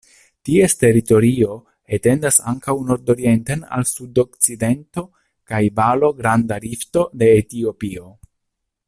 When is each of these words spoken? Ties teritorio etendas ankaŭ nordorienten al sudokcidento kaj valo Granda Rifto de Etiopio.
Ties 0.49 0.75
teritorio 0.83 1.57
etendas 1.97 2.39
ankaŭ 2.51 2.75
nordorienten 2.87 3.61
al 3.77 3.87
sudokcidento 3.91 5.05
kaj 5.53 5.63
valo 5.83 6.11
Granda 6.23 6.59
Rifto 6.67 7.09
de 7.23 7.33
Etiopio. 7.45 8.11